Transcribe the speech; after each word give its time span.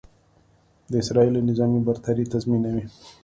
د 0.91 0.93
اسرائیلو 1.01 1.45
نظامي 1.49 1.79
برتري 1.87 2.25
تضیمنوي. 2.33 2.85